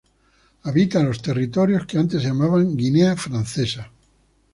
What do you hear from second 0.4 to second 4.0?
Habita en los territorios que antes se llamaban Guinea Francesa.